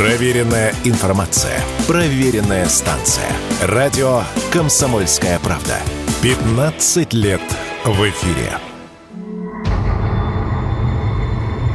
[0.00, 1.60] Проверенная информация.
[1.86, 3.30] Проверенная станция.
[3.60, 5.76] Радио «Комсомольская правда».
[6.22, 7.42] 15 лет
[7.84, 8.50] в эфире.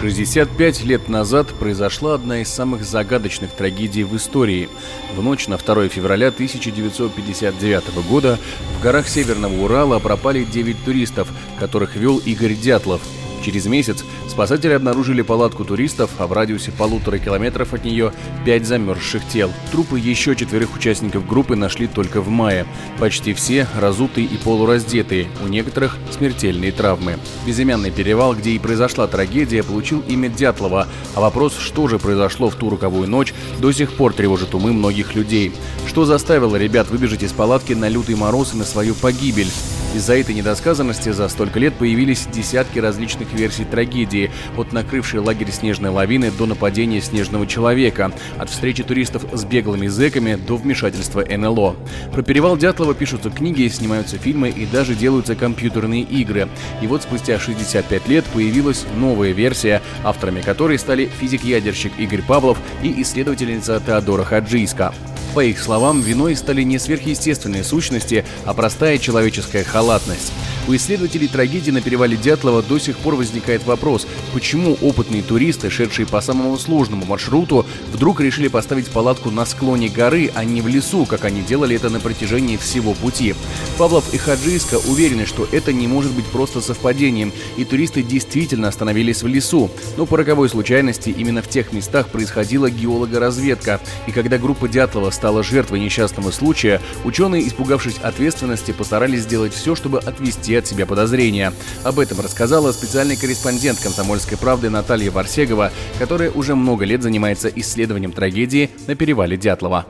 [0.00, 4.68] 65 лет назад произошла одна из самых загадочных трагедий в истории.
[5.16, 8.38] В ночь на 2 февраля 1959 года
[8.78, 11.26] в горах Северного Урала пропали 9 туристов,
[11.58, 13.00] которых вел Игорь Дятлов–
[13.42, 18.12] Через месяц спасатели обнаружили палатку туристов, а в радиусе полутора километров от нее
[18.44, 19.50] пять замерзших тел.
[19.72, 22.66] Трупы еще четверых участников группы нашли только в мае.
[22.98, 27.18] Почти все разутые и полураздетые, у некоторых смертельные травмы.
[27.46, 32.54] Безымянный перевал, где и произошла трагедия, получил имя Дятлова, а вопрос, что же произошло в
[32.54, 35.52] ту роковую ночь, до сих пор тревожит умы многих людей.
[35.86, 39.48] Что заставило ребят выбежать из палатки на лютый мороз и на свою погибель?
[39.94, 45.90] Из-за этой недосказанности за столько лет появились десятки различных версий трагедии, от накрывшей лагерь снежной
[45.90, 51.76] лавины до нападения снежного человека, от встречи туристов с беглыми зэками до вмешательства НЛО.
[52.12, 56.48] Про перевал Дятлова пишутся книги, снимаются фильмы и даже делаются компьютерные игры.
[56.80, 63.02] И вот спустя 65 лет появилась новая версия, авторами которой стали физик-ядерщик Игорь Павлов и
[63.02, 64.94] исследовательница Теодора Хаджийска.
[65.34, 70.32] По их словам, виной стали не сверхъестественные сущности, а простая человеческая халатность.
[70.68, 76.06] У исследователей трагедии на перевале Дятлова до сих пор возникает вопрос, почему опытные туристы, шедшие
[76.06, 81.04] по самому сложному маршруту, вдруг решили поставить палатку на склоне горы, а не в лесу,
[81.04, 83.34] как они делали это на протяжении всего пути.
[83.76, 89.24] Павлов и Хаджийска уверены, что это не может быть просто совпадением, и туристы действительно остановились
[89.24, 89.68] в лесу.
[89.96, 95.42] Но по роковой случайности именно в тех местах происходила геологоразведка, и когда группа Дятлова стала
[95.42, 101.52] жертвой несчастного случая, ученые, испугавшись ответственности, постарались сделать все, чтобы отвести отвести от себя подозрения.
[101.84, 108.12] Об этом рассказала специальный корреспондент «Комсомольской правды» Наталья Варсегова, которая уже много лет занимается исследованием
[108.12, 109.86] трагедии на перевале Дятлова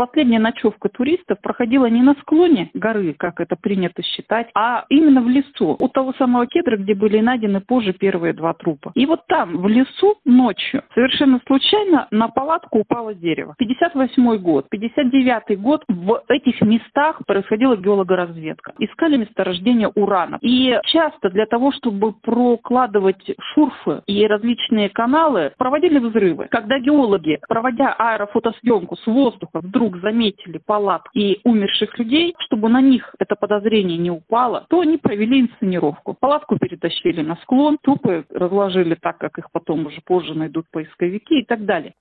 [0.00, 5.28] последняя ночевка туристов проходила не на склоне горы, как это принято считать, а именно в
[5.28, 8.92] лесу, у того самого кедра, где были найдены позже первые два трупа.
[8.94, 13.54] И вот там, в лесу, ночью, совершенно случайно на палатку упало дерево.
[13.58, 18.72] 58 год, 59 год в этих местах происходила геологоразведка.
[18.78, 20.38] Искали месторождение урана.
[20.40, 26.48] И часто для того, чтобы прокладывать шурфы и различные каналы, проводили взрывы.
[26.50, 32.80] Когда геологи, проводя аэрофотосъемку с воздуха, вдруг вдруг заметили палат и умерших людей, чтобы на
[32.80, 36.16] них это подозрение не упало, то они провели инсценировку.
[36.18, 41.44] Палатку перетащили на склон, трупы разложили так, как их потом уже позже найдут поисковики и
[41.44, 41.94] так далее.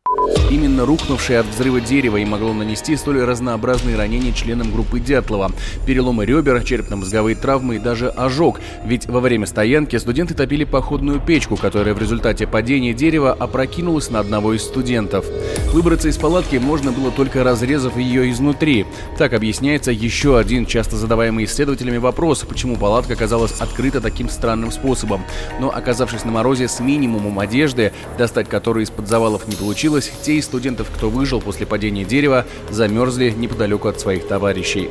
[0.50, 5.52] Именно рухнувшее от взрыва дерево и могло нанести столь разнообразные ранения членам группы Дятлова.
[5.86, 8.60] Переломы ребер, черепно-мозговые травмы и даже ожог.
[8.84, 14.20] Ведь во время стоянки студенты топили походную печку, которая в результате падения дерева опрокинулась на
[14.20, 15.28] одного из студентов.
[15.72, 18.88] Выбраться из палатки можно было только разрезав ее изнутри.
[19.20, 25.24] Так объясняется еще один часто задаваемый исследователями вопрос, почему палатка оказалась открыта таким странным способом.
[25.60, 30.46] Но оказавшись на морозе с минимумом одежды, достать которую из-под завалов не получилось, те из
[30.46, 34.90] студентов, кто выжил после падения дерева, замерзли неподалеку от своих товарищей.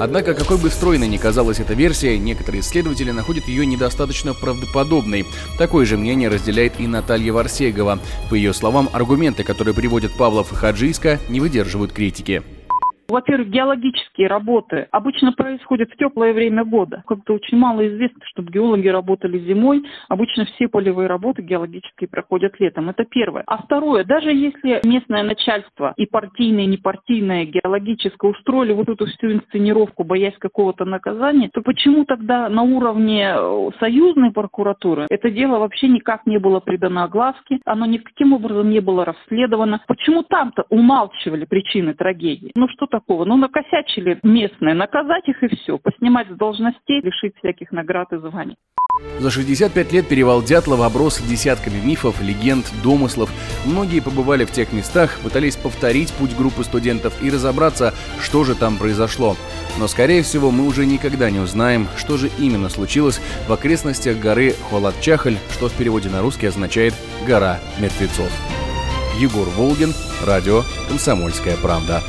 [0.00, 5.26] Однако, какой бы стройной ни казалась эта версия, некоторые исследователи находят ее недостаточно правдоподобной.
[5.58, 8.00] Такое же мнение разделяет и Наталья Варсегова.
[8.28, 12.42] По ее словам, аргументы, которые приводят Павлов и Хаджийска, не выдерживают критики.
[13.14, 17.04] Во-первых, геологические работы обычно происходят в теплое время года.
[17.06, 19.84] Как-то очень мало известно, чтобы геологи работали зимой.
[20.08, 22.90] Обычно все полевые работы геологические проходят летом.
[22.90, 23.44] Это первое.
[23.46, 29.30] А второе, даже если местное начальство и партийное, и непартийное геологическое устроили вот эту всю
[29.30, 35.86] инсценировку, боясь какого-то наказания, то почему тогда на уровне э, союзной прокуратуры это дело вообще
[35.86, 39.82] никак не было придано огласке, оно никаким образом не было расследовано?
[39.86, 42.50] Почему там-то умалчивали причины трагедии?
[42.56, 43.24] Ну что такого?
[43.24, 45.78] Ну, накосячили местные, наказать их и все.
[45.78, 48.56] Поснимать с должностей, лишить всяких наград и званий.
[49.18, 53.30] За 65 лет перевал Дятлова оброс десятками мифов, легенд, домыслов.
[53.66, 58.78] Многие побывали в тех местах, пытались повторить путь группы студентов и разобраться, что же там
[58.78, 59.36] произошло.
[59.80, 64.54] Но, скорее всего, мы уже никогда не узнаем, что же именно случилось в окрестностях горы
[64.70, 66.94] Холодчахаль, что в переводе на русский означает
[67.26, 68.30] «гора мертвецов».
[69.18, 69.90] Егор Волгин,
[70.24, 72.00] радио «Комсомольская правда».